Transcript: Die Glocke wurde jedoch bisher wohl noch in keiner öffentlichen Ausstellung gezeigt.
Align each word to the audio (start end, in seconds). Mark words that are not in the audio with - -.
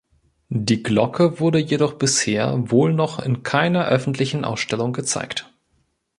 Die 0.49 0.81
Glocke 0.81 1.39
wurde 1.39 1.59
jedoch 1.59 1.93
bisher 1.93 2.55
wohl 2.71 2.91
noch 2.91 3.19
in 3.19 3.43
keiner 3.43 3.85
öffentlichen 3.85 4.43
Ausstellung 4.45 4.93
gezeigt. 4.93 5.53